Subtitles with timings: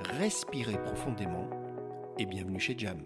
[0.00, 1.48] respirez profondément
[2.18, 3.04] et bienvenue chez Jam.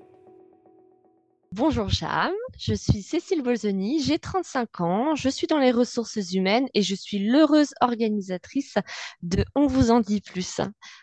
[1.53, 6.69] Bonjour Jam, je suis Cécile Bolzoni, j'ai 35 ans, je suis dans les ressources humaines
[6.75, 8.75] et je suis l'heureuse organisatrice
[9.23, 10.61] de On vous en dit plus.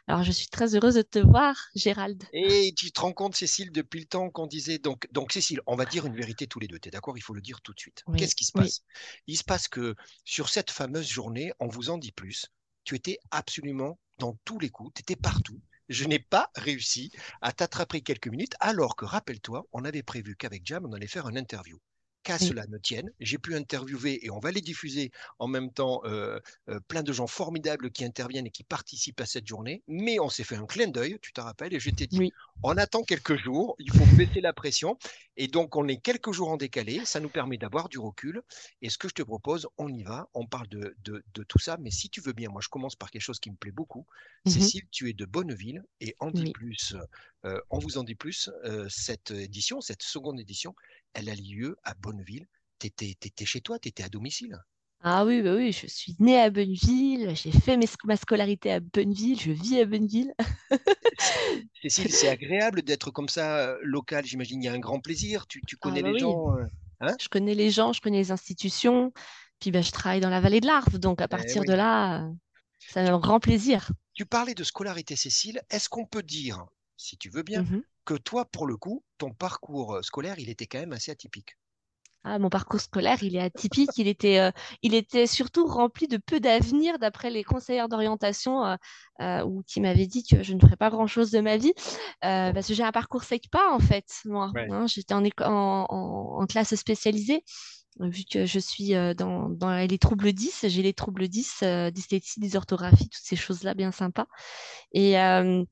[0.07, 2.23] Alors je suis très heureuse de te voir Gérald.
[2.31, 5.75] Et tu te rends compte Cécile depuis le temps qu'on disait donc donc Cécile, on
[5.75, 7.73] va dire une vérité tous les deux, tu es d'accord, il faut le dire tout
[7.73, 8.03] de suite.
[8.07, 8.63] Oui, Qu'est-ce qui se oui.
[8.63, 8.83] passe?
[9.27, 12.45] Il se passe que sur cette fameuse journée, on vous en dit plus,
[12.85, 15.59] tu étais absolument dans tous les coups, tu étais partout.
[15.89, 20.65] Je n'ai pas réussi à t'attraper quelques minutes, alors que, rappelle-toi, on avait prévu qu'avec
[20.65, 21.77] Jam, on allait faire une interview.
[22.27, 22.47] Qu'à Oui.
[22.49, 26.41] cela ne tienne, j'ai pu interviewer et on va les diffuser en même temps euh,
[26.67, 29.81] euh, plein de gens formidables qui interviennent et qui participent à cette journée.
[29.87, 32.33] Mais on s'est fait un clin d'œil, tu te rappelles, et je t'ai dit, Oui.
[32.63, 34.97] on attend quelques jours, il faut baisser la pression.
[35.37, 38.41] Et donc, on est quelques jours en décalé, ça nous permet d'avoir du recul.
[38.81, 41.59] Et ce que je te propose, on y va, on parle de, de, de tout
[41.59, 41.77] ça.
[41.79, 44.05] Mais si tu veux bien, moi, je commence par quelque chose qui me plaît beaucoup.
[44.45, 44.51] Mhm.
[44.51, 46.51] Cécile, tu es de Bonneville et en dit Oui.
[46.51, 46.93] plus,
[47.45, 48.49] euh, on vous en dit plus,
[48.89, 50.75] cette édition, cette seconde édition,
[51.13, 52.47] elle a lieu à Bonneville.
[52.79, 54.57] Tu étais, chez toi, tu étais à domicile.
[55.01, 58.79] Ah oui, bah oui, je suis née à Bonneville, j'ai fait mes- ma scolarité à
[58.79, 60.33] Bonneville, je vis à Bonneville.
[61.81, 65.47] Cécile, c'est agréable d'être comme ça, euh, local, j'imagine, il y a un grand plaisir.
[65.47, 66.53] Tu, tu Ah connais bah les oui, gens.
[66.55, 66.65] euh,
[67.01, 67.17] hein?
[67.19, 69.13] Je connais les gens, je connais les institutions,
[69.59, 72.29] puis bah, je travaille dans la vallée de l'Arve, donc à Eh partir de là,
[72.87, 73.89] c'est un grand plaisir.
[74.13, 75.61] Tu parlais de scolarité, Cécile.
[75.69, 76.65] Est-ce qu'on peut dire,
[76.97, 77.83] si tu veux bien, Mhm.
[78.07, 81.57] Que toi, pour le coup, ton parcours euh, scolaire, il était quand même assez atypique?
[82.23, 83.97] Ah, mon parcours scolaire, il est atypique.
[83.97, 84.51] Il était, euh,
[84.81, 88.75] il était surtout rempli de peu d'avenir, d'après les conseillères d'orientation euh,
[89.21, 91.73] euh, ou qui m'avaient dit que je ne ferais pas grand-chose de ma vie,
[92.25, 94.05] euh, parce que j'ai un parcours SECPA en fait.
[94.25, 94.67] Moi, Ouais.
[94.67, 97.43] hein, j'étais en, éco- en, en- en classe spécialisée.
[97.99, 101.91] Vu que je suis euh, dans, dans les troubles 10, j'ai les troubles 10, euh,
[101.91, 104.27] dyslexie, dysorthographie, toutes ces choses-là bien sympas.
[104.91, 105.63] Et, euh,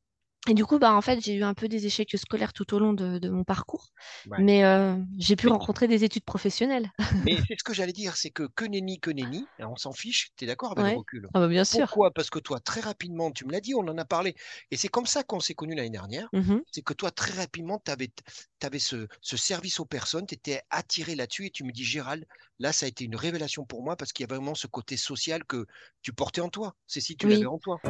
[0.48, 2.80] et du coup, bah, en fait, j'ai eu un peu des échecs scolaires tout au
[2.80, 3.90] long de, de mon parcours,
[4.26, 4.46] Ouais.
[4.46, 6.92] mais euh, j'ai pu Mais, rencontrer des études professionnelles.
[7.18, 9.94] mais c'est ce que j'allais dire, c'est que que nenni, que nenni, hein, on s'en
[9.94, 11.30] fiche, tu es d'accord avec le recul?
[11.34, 12.00] Ah bah, bien sûr.
[12.00, 12.12] Pourquoi?
[12.12, 14.36] Parce que toi, très rapidement, tu me l'as dit, on en a parlé,
[14.72, 16.64] et c'est comme ça qu'on s'est connus l'année dernière, Mhm.
[16.72, 21.16] c'est que toi, très rapidement, tu avais, ce, ce service aux personnes, tu étais attiré
[21.16, 22.26] là-dessus, et tu me dis, Gérald,
[22.60, 24.98] là, ça a été une révélation pour moi, parce qu'il y a vraiment ce côté
[24.98, 25.66] social que
[26.02, 26.76] tu portais en toi.
[26.88, 27.48] C'est si tu l'avais Oui.
[27.48, 27.82] en toi.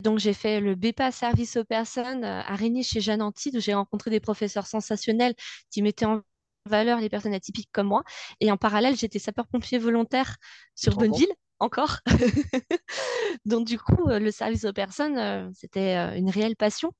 [0.00, 3.60] Donc, j'ai fait le BEPA service aux personnes euh, à Régnier chez Jeanne Antide, où
[3.60, 5.34] j'ai rencontré des professeurs sensationnels
[5.70, 6.22] qui mettaient en
[6.66, 8.02] valeur les personnes atypiques comme moi.
[8.40, 10.36] Et en parallèle, j'étais sapeur-pompier volontaire
[10.74, 10.96] sur?
[10.96, 11.98] Bonneville, encore.
[13.44, 16.92] Donc, du coup, euh, le service aux personnes, euh, c'était une réelle passion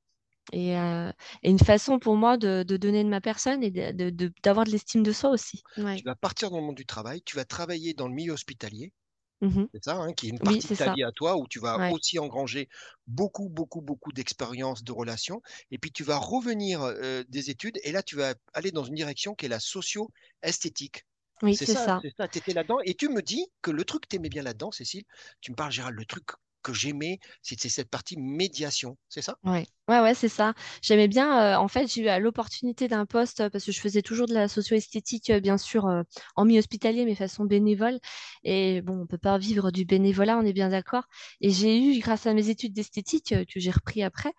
[0.52, 1.10] et, euh,
[1.42, 4.32] et une façon pour moi de, de donner de ma personne et de- de- de-
[4.42, 5.62] d'avoir de l'estime de soi aussi.
[5.76, 5.96] Ouais.
[5.96, 8.92] Tu vas partir dans le monde du travail, tu vas travailler dans le milieu hospitalier,
[9.40, 9.68] Mhm.
[9.72, 10.90] c'est ça, hein, qui est une Oui, partie de ta ça.
[10.90, 11.88] vie à toi, où tu vas Ouais.
[11.88, 12.68] aussi engranger
[13.06, 15.40] beaucoup, beaucoup, beaucoup d'expériences, de relations,
[15.70, 18.94] et puis tu vas revenir euh, des études, et là, tu vas aller dans une
[18.94, 21.04] direction qui est la socio-esthétique.
[21.42, 22.02] Oui, C'est ça, ça.
[22.02, 24.28] c'est ça, tu étais là-dedans, et tu me dis que le truc que tu aimais
[24.28, 25.04] bien là-dedans, Cécile,
[25.40, 26.24] tu me parles, Gérald, le truc
[26.62, 29.36] que j'aimais, c'est cette partie médiation, c'est ça?
[29.44, 30.54] Ouais, ouais, ouais, c'est ça.
[30.82, 34.26] J'aimais bien, euh, en fait, j'ai eu l'opportunité d'un poste, parce que je faisais toujours
[34.26, 36.02] de la socio-esthétique, euh, bien sûr, euh,
[36.36, 37.98] en milieu hospitalier, mais façon bénévole.
[38.44, 41.04] Et bon, on peut pas vivre du bénévolat, on est bien d'accord.
[41.40, 44.32] Et j'ai eu, grâce à mes études d'esthétique, euh, que j'ai repris après,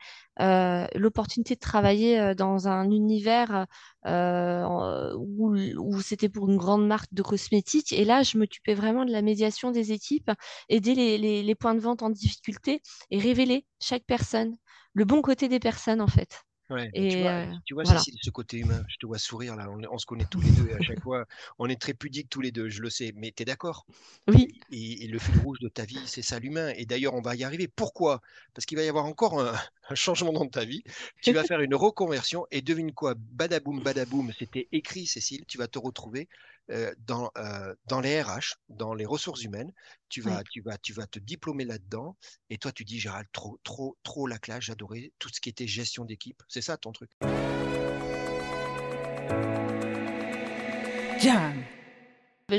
[0.95, 3.67] l'opportunité de travailler dans un univers
[4.08, 7.93] où, où c'était pour une grande marque de cosmétiques.
[7.93, 10.31] Et là, je m'occupais vraiment de la médiation des équipes,
[10.70, 12.81] aider les, les les points de vente en difficulté
[13.11, 14.55] et révéler chaque personne
[14.93, 16.43] le bon côté des personnes en fait.
[16.69, 17.83] Ouais, tu vois, euh, tu vois, voilà.
[17.83, 20.53] Cécile, ce côté humain, je te vois sourire là, on, on se connaît tous les
[20.53, 21.25] deux et à chaque fois,
[21.59, 23.85] on est très pudiques tous les deux, je le sais, mais tu es d'accord?
[24.28, 26.69] Oui, Et, et le fil rouge de ta vie, c'est ça l'humain.
[26.78, 27.67] Et d'ailleurs, on va y arriver.
[27.67, 28.22] Pourquoi?
[28.53, 29.53] Parce qu'il va y avoir encore un,
[29.89, 30.84] un changement dans ta vie.
[31.22, 33.16] Tu vas faire une reconversion et devine quoi?
[33.17, 36.29] Badaboum, badaboum, c'était écrit, Cécile, tu vas te retrouver
[36.69, 39.73] euh, dans, euh, dans les RH, dans les ressources humaines.
[40.09, 42.17] Tu vas, tu vas, tu vas te diplômer là-dedans.
[42.49, 45.67] Et toi, tu dis, Gérald, trop, trop, trop la classe, j'adorais tout ce qui était
[45.67, 46.41] gestion d'équipe.
[46.47, 47.11] C'est ça ton truc?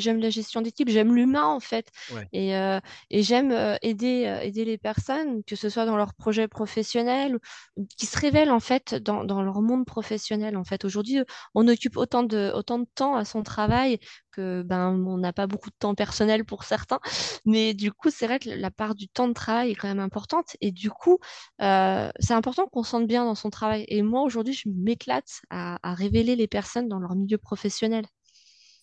[0.01, 1.89] J'aime la gestion d'équipe, j'aime l'humain en fait.
[2.13, 2.27] Ouais.
[2.33, 2.81] Et, euh,
[3.11, 7.39] et j'aime euh, aider, euh, aider les personnes, que ce soit dans leur projet professionnel,
[7.77, 10.57] ou qui se révèlent en fait dans, dans leur monde professionnel.
[10.57, 11.19] En fait, aujourd'hui,
[11.55, 13.99] on occupe autant de, autant de temps à son travail
[14.33, 17.01] que ben, on n'a pas beaucoup de temps personnel pour certains.
[17.45, 20.01] Mais du coup, c'est vrai que la part du temps de travail est quand même
[20.01, 20.57] importante.
[20.61, 21.19] Et du coup,
[21.61, 23.85] euh, c'est important qu'on se sente bien dans son travail.
[23.89, 28.05] Et moi, aujourd'hui, je m'éclate à, à révéler les personnes dans leur milieu professionnel.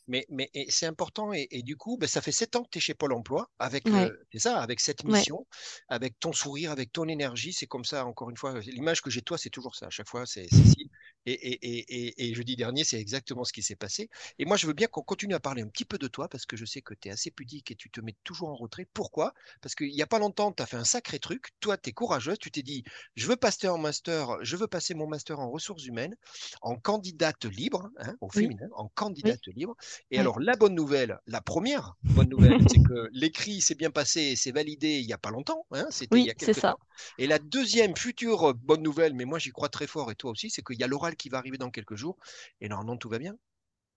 [0.10, 2.80] Mais, mais c'est important et, et du coup, ben, ça fait sept ans que tu
[2.80, 5.46] es chez Pôle Emploi avec, Ouais, euh, c'est ça, avec cette ouais, mission,
[5.88, 7.54] avec ton sourire, avec ton énergie.
[7.54, 9.88] C'est comme ça, encore une fois, l'image que j'ai de toi, c'est toujours ça.
[9.88, 10.89] À chaque fois, c'est Cécile.
[11.26, 14.10] Et, et, et, et, et jeudi dernier, c'est exactement ce qui s'est passé.
[14.40, 16.46] Et moi, je veux bien qu'on continue à parler un petit peu de toi parce
[16.46, 18.88] que je sais que tu es assez pudique et tu te mets toujours en retrait.
[18.94, 19.34] Pourquoi?
[19.62, 21.50] Parce qu'il n'y a pas longtemps, tu as fait un sacré truc.
[21.60, 22.40] Toi, tu es courageuse.
[22.40, 22.84] Tu t'es dit,
[23.16, 26.16] je veux passer en master, je veux passer mon master en ressources humaines,
[26.62, 28.88] en candidate libre, hein, au oui, féminin, en
[29.24, 29.76] oui, candidate libre.
[30.12, 34.22] Et alors, la bonne nouvelle, la première bonne nouvelle, c'est que l'écrit s'est bien passé
[34.22, 36.54] et c'est validé il n'y a pas longtemps, hein, c'était il y Oui, a c'est
[36.54, 36.76] quelques ça.
[36.76, 36.80] temps.
[37.18, 40.50] Et la deuxième future bonne nouvelle, mais moi j'y crois très fort et toi aussi,
[40.50, 42.18] c'est qu'il y a qui va arriver dans quelques jours
[42.62, 43.38] et normalement tout va bien.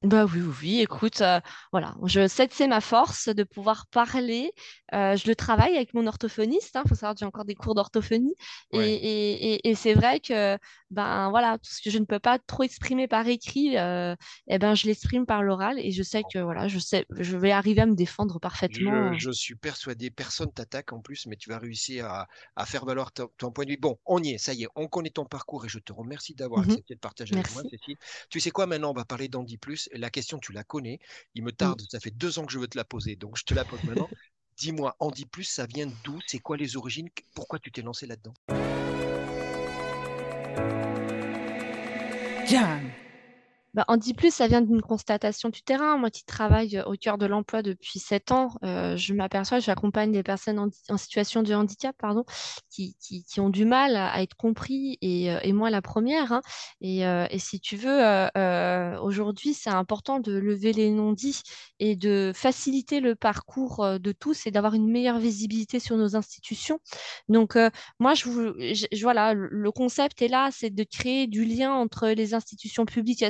[0.03, 1.39] Bah oui, oui, oui, écoute, euh,
[1.71, 4.53] voilà, je sais que c'est ma force de pouvoir parler.
[4.93, 7.77] Euh, je le travaille avec mon orthophoniste, il faut savoir que j'ai encore des cours
[7.77, 8.35] d'orthophonie.
[8.73, 8.93] Et, Ouais.
[8.95, 10.59] et, et, et c'est vrai que
[10.93, 14.15] ben voilà, tout ce que je ne peux pas trop exprimer par écrit, euh,
[14.49, 17.53] eh ben, je l'exprime par l'oral et je sais que voilà, je sais, je vais
[17.53, 19.19] arriver à me défendre parfaitement.
[19.19, 23.13] je suis persuadé, personne t'attaque en plus, mais tu vas réussir à, à faire valoir
[23.13, 23.77] ton, ton point de vue.
[23.77, 26.35] Bon, on y est, ça y est, on connaît ton parcours et je te remercie
[26.35, 27.65] d'avoir Mhm, accepté de partager avec moi.
[27.65, 27.97] Cécile.
[28.31, 29.89] Tu sais quoi, maintenant, on va parler d'Andy Plus.
[29.93, 31.01] La question, tu la connais.
[31.35, 31.77] Il me Oui.
[31.77, 33.65] tarde, ça fait deux ans que je veux te la poser, donc je te la
[33.65, 34.11] pose maintenant.
[34.57, 36.21] Dis-moi, Andy Plus, ça vient d'où?
[36.27, 37.09] C'est quoi les origines?
[37.35, 38.35] Pourquoi tu t'es lancé là-dedans?
[42.53, 42.92] Jam.
[43.75, 45.97] Bah, en dit plus, ça vient d'une constatation du terrain.
[45.97, 50.13] Moi qui travaille euh, au cœur de l'emploi depuis sept ans, euh, je m'aperçois, j'accompagne
[50.13, 52.25] des personnes en, situation de handicap, pardon,
[52.71, 56.33] qui, qui, ont du mal à, être compris, et, euh, et moi la première.
[56.33, 56.43] hein.
[56.83, 58.01] Et, et si tu veux,
[59.01, 61.41] aujourd'hui, c'est important de lever les non-dits
[61.79, 66.79] et de faciliter le parcours de tous et d'avoir une meilleure visibilité sur nos institutions.
[67.29, 67.57] Donc,
[67.99, 72.09] moi, je, vous- je- voilà, le concept est là, c'est de créer du lien entre
[72.09, 73.27] les institutions publiques et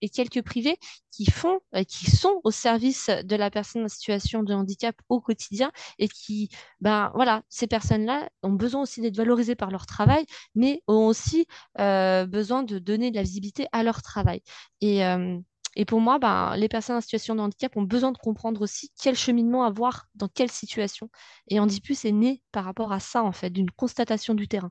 [0.00, 0.78] et quelques privées
[1.10, 5.20] qui font, euh, qui sont au service de la personne en situation de handicap au
[5.20, 6.48] quotidien et qui,
[6.80, 10.24] ben voilà, ces personnes-là ont besoin aussi d'être valorisées par leur travail,
[10.54, 11.46] mais ont aussi
[11.78, 14.42] euh, besoin de donner de la visibilité à leur travail.
[14.80, 15.38] Et euh,
[15.74, 18.90] et pour moi, ben, les personnes en situation de handicap ont besoin de comprendre aussi
[19.00, 21.08] quel cheminement avoir dans quelle situation.
[21.48, 24.70] Et Handipus est né par rapport à ça, en fait, d'une constatation du terrain.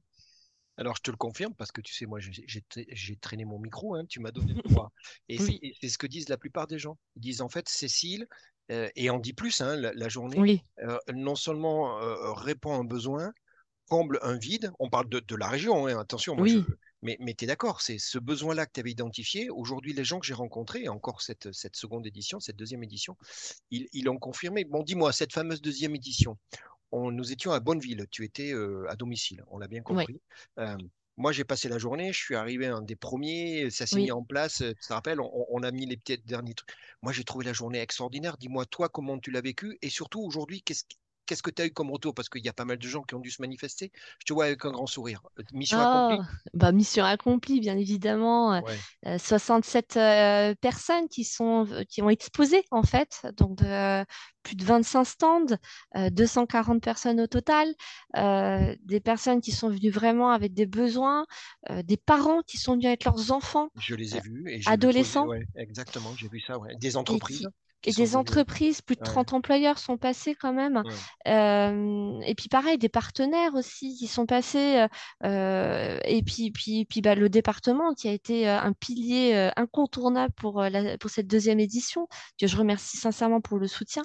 [0.81, 3.45] Alors, je te le confirme parce que tu sais, moi, j'ai j'ai tra- j'ai traîné
[3.45, 4.91] mon micro, hein, tu m'as donné le droit.
[5.29, 6.97] Et c'est Oui, et c'est ce que disent la plupart des gens.
[7.15, 8.25] Ils disent en fait, Cécile,
[8.71, 12.73] euh, et en dit plus, hein, la, la journée, oui, euh, non seulement euh, répond
[12.73, 13.31] à un besoin,
[13.87, 14.71] comble un vide.
[14.79, 16.57] On parle de, de la région, hein, attention, moi je.
[16.57, 16.65] oui,
[17.03, 19.49] Mais, mais tu es d'accord, c'est ce besoin-là que tu avais identifié.
[19.49, 23.17] Aujourd'hui, les gens que j'ai rencontrés, encore cette, cette seconde édition, cette deuxième édition,
[23.71, 24.65] ils, ils l'ont confirmé.
[24.65, 26.37] Bon, dis-moi, cette fameuse deuxième édition,
[26.91, 30.21] on, nous étions à Bonneville, tu étais euh, à domicile, on l'a bien oui, compris.
[30.59, 30.77] Euh,
[31.17, 34.23] moi, j'ai passé la journée, je suis arrivé un des premiers, ça s'est mis en
[34.23, 36.71] place, euh, tu te rappelles, on, on a mis les petits derniers trucs.
[37.01, 38.37] Moi, j'ai trouvé la journée extraordinaire.
[38.37, 39.77] Dis-moi, toi, comment tu l'as vécu?
[39.81, 40.85] Et surtout aujourd'hui, qu'est-ce
[41.31, 42.13] qu'est-ce que tu as eu comme retour?
[42.13, 43.89] Parce qu'il y a pas mal de gens qui ont dû se manifester.
[44.19, 45.21] Je te vois avec un grand sourire.
[45.39, 46.19] Euh, Mission accomplie?
[46.53, 48.55] bah mission accomplie, bien évidemment.
[48.55, 48.77] Euh, Ouais.
[49.07, 53.25] euh, 67 euh, personnes qui sont, qui ont exposé, en fait.
[53.37, 53.59] Donc,
[54.43, 55.45] plus de 25 stands,
[55.95, 57.73] euh, 240 personnes au total,
[58.17, 61.25] euh, des personnes qui sont venues vraiment avec des besoins,
[61.69, 65.27] euh, des parents qui sont venus avec leurs enfants, Je les ai vus et adolescents,
[65.27, 66.75] ouais, exactement, j'ai vu ça, ouais.
[66.77, 67.49] Des entreprises?
[67.85, 70.83] Et des entreprises, plus de Ouais, 30 employeurs sont passés quand même.
[70.83, 71.01] ouais.
[71.27, 74.85] Euh, et puis pareil, des partenaires aussi qui sont passés.
[75.23, 79.49] euh, et puis, puis, puis bah, le département qui a été euh, un pilier euh,
[79.55, 82.07] incontournable pour, euh, la- pour cette deuxième édition,
[82.39, 84.03] que je remercie sincèrement pour le soutien.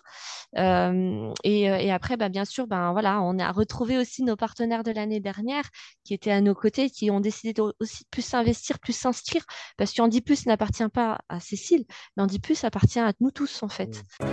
[0.58, 4.36] Euh, et, euh, et après, bah, bien sûr, ben, voilà, on a retrouvé aussi nos
[4.36, 5.64] partenaires de l'année dernière
[6.04, 9.44] qui étaient à nos côtés, qui ont décidé de aussi plus s'investir, plus s'inscrire,
[9.76, 11.84] parce qu'Andy Plus n'appartient pas à Cécile,
[12.16, 14.04] mais Andy Plus appartient à nous tous, en fait.
[14.20, 14.26] Mm.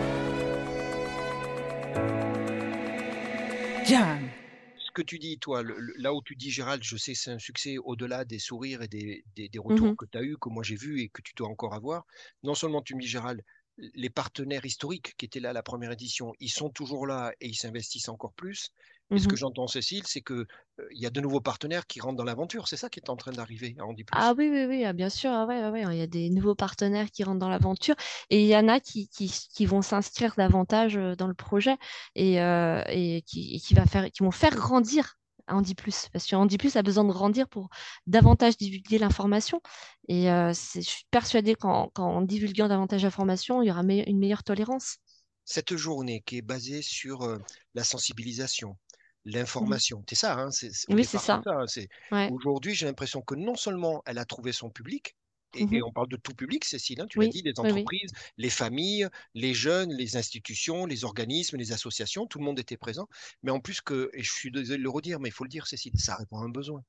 [4.78, 7.20] Ce que tu dis, toi, le- le- là où tu dis, Gérald, je sais que
[7.20, 9.96] c'est un succès au-delà des sourires et des, des- des retours Mhm.
[9.96, 12.06] que tu as eus, que moi j'ai vus et que tu dois encore avoir.
[12.44, 13.42] Non seulement tu me dis, Gérald,
[13.78, 17.48] les partenaires historiques qui étaient là à la première édition, ils sont toujours là et
[17.48, 18.70] ils s'investissent encore plus.
[19.18, 20.46] Ce que j'entends, Cécile, c'est qu'il
[20.92, 22.68] il y a de nouveaux partenaires qui rentrent dans l'aventure.
[22.68, 24.06] C'est ça qui est en train d'arriver à Plus.
[24.12, 25.32] Ah oui, oui, oui, ah, bien sûr.
[25.32, 27.96] Ah ouais, ouais, Il y a des nouveaux partenaires qui rentrent dans l'aventure.
[28.30, 31.78] Et il y en a qui, qui, qui vont s'inscrire davantage dans le projet
[32.16, 35.18] et, et, qui, et qui, va faire, qui vont faire grandir
[35.48, 37.70] Andy Plus, parce que Andy Plus a besoin de grandir pour
[38.08, 39.62] davantage divulguer l'information.
[40.08, 44.98] Et je suis persuadée qu'en divulguant davantage l'information, il y aura une meilleure tolérance.
[45.46, 47.38] Cette journée qui est basée sur
[47.76, 48.78] la sensibilisation,
[49.26, 50.50] l'information, c'est ça, hein,
[50.90, 51.42] oui, c'est ça.
[51.46, 55.16] Hein, aujourd'hui, j'ai l'impression que non seulement elle a trouvé son public,
[55.56, 58.50] et, mmh on parle de tout public, Cécile, hein, tu l'as dit, les entreprises, les
[58.50, 63.08] familles, les jeunes, les institutions, les organismes, les associations, tout le monde était présent.
[63.44, 65.50] Mais en plus que, et je suis désolé de le redire, mais il faut le
[65.50, 66.84] dire, Cécile, ça répond à un besoin.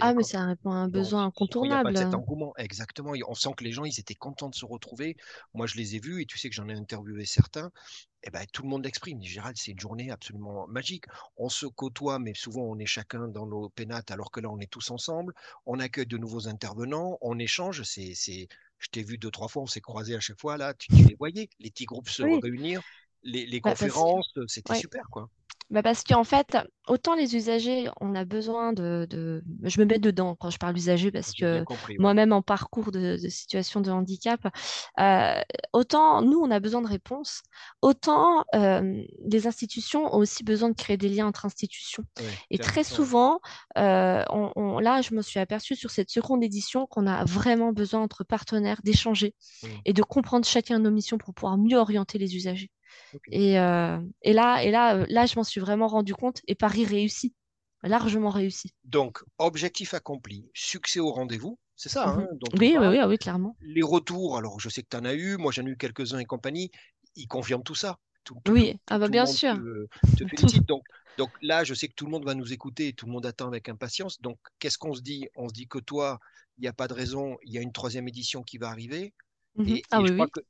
[0.00, 1.90] Ah, mais ça répond à un besoin incontournable.
[1.90, 3.12] Il n'y a pas cet engouement, exactement.
[3.28, 5.16] On sent que les gens, ils étaient contents de se retrouver.
[5.54, 7.70] Moi, je les ai vus et tu sais que j'en ai interviewé certains.
[8.22, 9.22] Eh ben, tout le monde l'exprime.
[9.22, 11.04] Gérald, c'est une journée absolument magique.
[11.36, 14.58] On se côtoie, mais souvent on est chacun dans nos pénates, alors que là, on
[14.58, 15.32] est tous ensemble.
[15.64, 17.82] On accueille de nouveaux intervenants, on échange.
[17.82, 18.48] C'est, c'est...
[18.78, 20.58] Je t'ai vu deux, trois fois, on s'est croisés à chaque fois.
[20.58, 22.82] Là, tu, les voyais, les petits groupes se réunir,
[23.26, 25.28] les, les bah, conférences, c'était super, quoi.
[25.68, 26.56] Bah parce qu'en fait,
[26.86, 31.10] autant les usagers, on a besoin de, Je me mets dedans quand je parle usagers
[31.10, 31.64] parce que
[31.98, 34.40] moi-même en parcours de, situation de handicap,
[35.00, 35.40] euh,
[35.72, 37.42] autant nous, on a besoin de réponses,
[37.82, 42.04] autant euh, les institutions ont aussi besoin de créer des liens entre institutions.
[42.50, 43.40] Et très souvent,
[43.76, 48.02] euh, on, là, je me suis aperçue sur cette seconde édition qu'on a vraiment besoin
[48.02, 49.66] entre partenaires d'échanger mmh.
[49.84, 52.70] et de comprendre chacun nos missions pour pouvoir mieux orienter les usagers.
[53.30, 56.54] Et, euh, et, là, et là, euh, là, je m'en suis vraiment rendu compte et
[56.54, 57.34] Paris réussit,
[57.82, 58.74] largement réussi.
[58.84, 63.56] Donc, objectif accompli, succès au rendez-vous, c'est ça hein, mmh oui, oui, oui, oui, clairement.
[63.60, 66.18] Les retours, alors je sais que tu en as eu, moi j'en ai eu quelques-uns
[66.18, 66.70] et compagnie,
[67.16, 67.98] ils confirment tout ça.
[68.48, 69.56] oui, ah bah, bien sûr.
[70.16, 70.66] Te, félicite.
[70.66, 70.84] donc,
[71.18, 73.26] donc là, je sais que tout le monde va nous écouter et tout le monde
[73.26, 74.20] attend avec impatience.
[74.20, 75.28] Donc, qu'est-ce qu'on se dit?
[75.36, 76.18] On se dit que toi,
[76.58, 79.14] il n'y a pas de raison, il y a une troisième édition qui va arriver.
[79.58, 80.40] Mmh ah et, je crois que,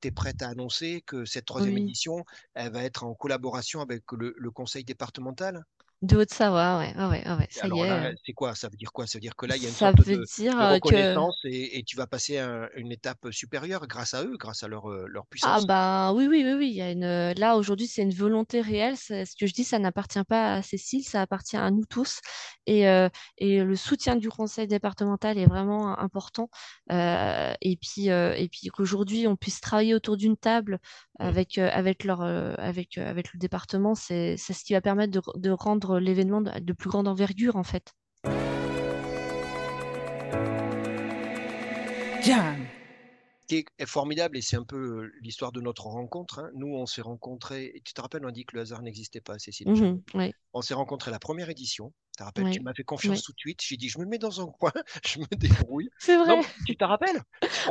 [0.00, 4.04] tu es prête à annoncer que cette troisième édition, elle va être en collaboration avec
[4.12, 5.64] le conseil départemental?
[6.04, 7.90] De Haute-Savoie, ouais, ouais, ouais, ça y est.
[7.90, 8.12] Euh.
[8.26, 8.54] c'est quoi?
[8.54, 9.06] Ça veut dire quoi?
[9.06, 11.96] Ça veut dire que là, il y a une sorte de, euh, reconnaissance et, tu
[11.96, 12.38] vas passer
[12.76, 15.62] une étape supérieure grâce à eux, grâce à leur, euh, leur ah puissance?
[15.62, 16.68] Ah bah oui, oui, oui, oui.
[16.68, 17.32] Il y a une...
[17.38, 18.96] Là, aujourd'hui, c'est une volonté réelle.
[18.96, 22.20] Ce que je dis, ça n'appartient pas à Cécile, ça appartient à nous tous.
[22.66, 22.82] Et,
[23.38, 26.50] et le soutien du conseil départemental est vraiment important.
[26.90, 30.80] et puis, et puis qu'aujourd'hui, on puisse travailler autour d'une table
[31.18, 31.22] mmh.
[31.24, 35.93] avec, avec, leur, avec, avec le département, c'est ce qui va permettre de, de rendre
[35.98, 37.92] l'événement de, plus grande envergure en fait.
[43.46, 46.38] qui est formidable et c'est un peu euh, l'histoire de notre rencontre.
[46.38, 46.50] Hein.
[46.54, 49.20] Nous, on s'est rencontrés, et tu te rappelles, on a dit que le hasard n'existait
[49.20, 49.68] pas, Cécile.
[49.68, 51.92] Mmh on s'est rencontrés la première édition.
[52.12, 53.60] Tu te rappelles, tu m'as fait confiance tout de suite.
[53.60, 54.70] J'ai dit, je me mets dans un coin,
[55.04, 55.90] je me débrouille.
[55.98, 56.40] C'est vrai.
[56.64, 57.20] tu te rappelles?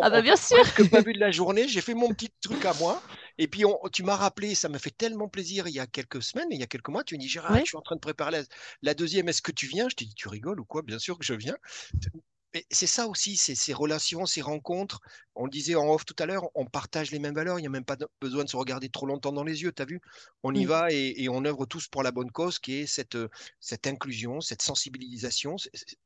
[0.01, 0.61] Ah bah bien sûr.
[0.75, 3.01] que pas vu de la journée, j'ai fait mon petit truc à moi.
[3.37, 6.47] Et puis tu m'as rappelé, ça m'a fait tellement plaisir il y a quelques semaines,
[6.51, 8.31] il y a quelques mois, tu me dis, Gérard, je suis en train de préparer
[8.31, 8.43] la,
[8.81, 9.89] la deuxième, est-ce que tu viens?
[9.89, 10.81] Je t'ai dit, tu rigoles ou quoi?
[10.81, 11.55] Bien sûr que je viens
[12.69, 14.99] c'est ça aussi, c'est ces relations, ces rencontres.
[15.35, 17.67] On le disait en off tout à l'heure, on partage les mêmes valeurs, il n'y
[17.67, 19.99] a même pas besoin de se regarder trop longtemps dans les yeux, tu as vu?
[20.43, 23.17] On y va et, on œuvre tous pour la bonne cause qui est cette,
[23.59, 25.55] cette inclusion, cette sensibilisation.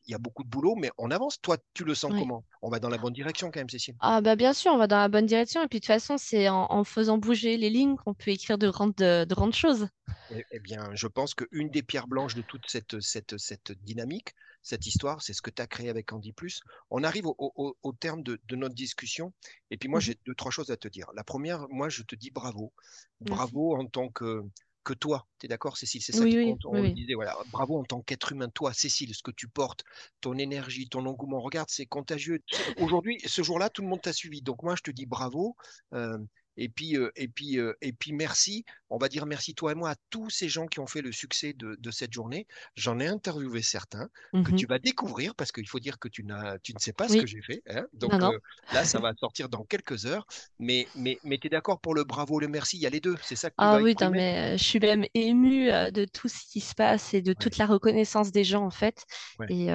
[0.05, 1.41] Il y a beaucoup de boulot, mais on avance.
[1.41, 2.45] Toi, tu le sens comment?
[2.61, 4.87] On va dans la bonne direction quand même, Cécile Ah bah bien sûr, on va
[4.87, 5.61] dans la bonne direction.
[5.63, 8.69] Et puis de toute façon, c'est en, faisant bouger les lignes qu'on peut écrire de
[8.69, 9.87] grandes, de, grandes choses.
[10.31, 14.33] Eh, eh, bien, je pense qu'une des pierres blanches de toute cette, cette, cette dynamique,
[14.67, 16.61] cette histoire, c'est ce que tu as créé avec Andy Plus.
[16.89, 19.31] On arrive au, terme de, notre discussion.
[19.71, 21.09] Et puis moi, mmh j'ai deux, trois choses à te dire.
[21.15, 22.73] La première, moi, je te dis bravo.
[23.21, 24.43] Bravo en tant que,
[24.83, 25.25] que toi.
[25.39, 26.01] Tu es d'accord, Cécile?
[26.01, 26.65] C'est ça qui compte.
[26.65, 28.49] On disait, voilà, bravo en tant qu'être humain.
[28.49, 29.83] Toi, Cécile, ce que tu portes,
[30.19, 31.39] ton énergie, ton engouement.
[31.39, 32.43] Regarde, c'est contagieux.
[32.81, 34.41] Aujourd'hui, ce jour-là, tout le monde t'a suivi.
[34.41, 35.55] Donc moi, je te dis bravo.
[35.93, 36.17] Euh,
[36.57, 39.75] et puis, euh, et, puis, euh, et puis, merci, on va dire merci toi et
[39.75, 42.47] moi à tous ces gens qui ont fait le succès de, cette journée.
[42.75, 46.25] J'en ai interviewé certains que mmh tu vas découvrir parce qu'il faut dire que tu,
[46.63, 47.61] tu ne sais pas ce que j'ai fait.
[47.69, 47.85] Hein.
[47.93, 48.39] Donc euh,
[48.73, 50.25] là, ça va sortir dans quelques heures.
[50.59, 52.99] Mais, mais, mais tu es d'accord pour le bravo, le merci, il y a les
[52.99, 53.15] deux.
[53.21, 56.73] C'est ça que Ah oui, mais je suis même émue de tout ce qui se
[56.73, 59.05] passe et de toute la reconnaissance des gens en fait.
[59.49, 59.67] Et,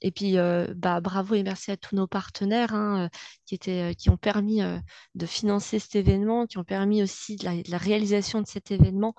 [0.00, 0.36] et puis,
[0.76, 3.08] bah, bravo et merci à tous nos partenaires hein,
[3.44, 4.60] qui, étaient, qui ont permis
[5.14, 9.14] de financer cet événement qui ont permis aussi la, réalisation de cet événement.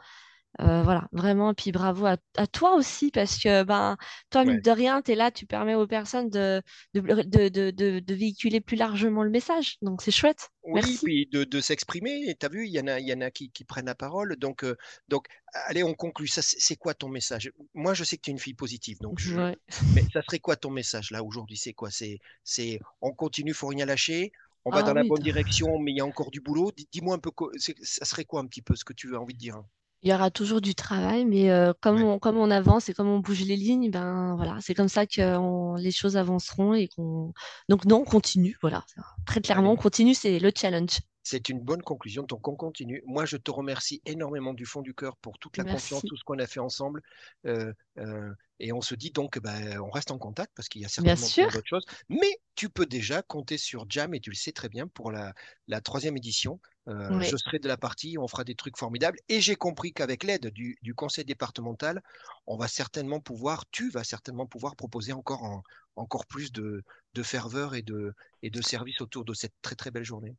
[0.62, 1.52] Euh, voilà, vraiment.
[1.52, 3.98] Et puis bravo à, à toi aussi, parce que ben,
[4.32, 4.62] toi, mine Ouais.
[4.62, 6.62] de rien, tu es là, tu permets aux personnes de,
[6.96, 9.78] de, de, de, de- de véhiculer plus largement le message.
[9.84, 10.50] Donc c'est chouette.
[10.64, 11.00] Oui, Merci.
[11.04, 12.36] puis de, de s'exprimer.
[12.38, 14.36] Tu as vu, il y en a, y en a qui, qui prennent la parole.
[14.38, 14.76] Donc, euh,
[15.08, 15.28] donc,
[15.68, 16.28] allez, on conclut.
[16.28, 17.52] Ça, c'est quoi ton message?
[17.76, 18.98] Moi, je sais que tu es une fille positive.
[19.02, 19.36] Donc, je...
[19.36, 19.58] Ouais.
[19.94, 21.58] Mais ça serait quoi ton message là aujourd'hui?
[21.58, 21.92] C'est quoi?
[21.92, 24.32] C'est, c'est, on continue, faut rien lâcher?
[24.66, 26.72] On va Ah dans la bonne direction, mais il y a encore du boulot.
[26.76, 29.34] Dis- Dis-moi un peu, ça serait quoi un petit peu ce que tu as envie
[29.34, 29.62] de dire?
[30.02, 32.04] il y aura toujours du travail, mais euh, comme Ouais.
[32.04, 35.06] on, comme on avance et comme on bouge les lignes, ben voilà, c'est comme ça
[35.06, 37.34] que on- les choses avanceront et qu'on.
[37.68, 38.58] Donc non, on continue.
[38.62, 38.86] Voilà,
[39.26, 41.00] très clairement, on continue, c'est le challenge.
[41.24, 43.04] C'est une bonne conclusion, donc on continue.
[43.06, 46.24] Moi, je te remercie énormément du fond du cœur pour toute la confiance, tout ce
[46.24, 47.02] qu'on a fait ensemble.
[47.46, 50.86] Euh, euh, et on se dit donc, ben, on reste en contact parce qu'il y
[50.86, 51.86] a certainement d'autres choses.
[52.10, 55.34] Mais tu peux déjà compter sur Jam, et tu le sais très bien, pour la,
[55.68, 56.60] la troisième édition.
[56.88, 59.20] Euh, Oui, je serai de la partie, on fera des trucs formidables.
[59.28, 62.02] Et j'ai compris qu'avec l'aide du, du conseil départemental,
[62.48, 65.64] on va certainement pouvoir, tu vas certainement pouvoir proposer encore, en-
[65.96, 66.84] encore plus de,
[67.14, 70.36] de ferveur et de, et de service autour de cette très très belle journée.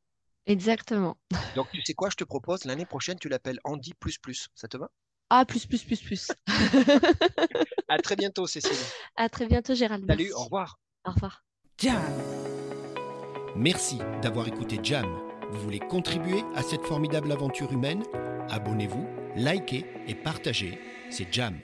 [0.46, 1.16] Exactement.
[1.54, 4.48] Donc, tu sais quoi, je te propose, l'année prochaine, tu l'appelles Andy plus plus.
[4.54, 4.90] Ça te va?
[5.30, 6.32] Ah, plus, plus, plus, plus.
[7.88, 8.72] À très bientôt, Cécile.
[9.16, 10.04] À très bientôt, Gérald.
[10.06, 10.34] Salut, Merci.
[10.34, 10.78] au revoir.
[11.04, 11.44] Au revoir.
[11.78, 12.02] Jam.
[13.56, 15.06] Merci d'avoir écouté Jam.
[15.50, 18.02] Vous voulez contribuer à cette formidable aventure humaine?
[18.48, 19.06] Abonnez-vous,
[19.36, 20.78] likez et partagez.
[21.10, 21.60] C'est Jam.